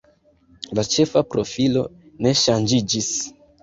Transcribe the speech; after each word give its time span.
La 0.79 0.85
ĉefa 0.95 1.23
profilo 1.35 1.87
ne 2.25 2.37
ŝanĝiĝis. 2.45 3.17